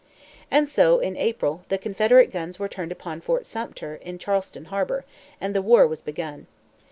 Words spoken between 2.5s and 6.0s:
were turned upon Fort Sumter in Charleston harbor, and the war